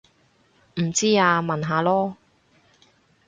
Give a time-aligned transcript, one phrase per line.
[0.81, 2.15] 唔知啊問下囉